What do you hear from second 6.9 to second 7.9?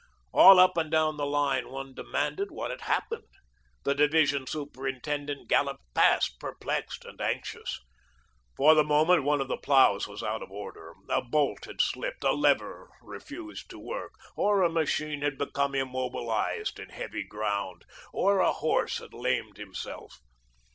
and anxious.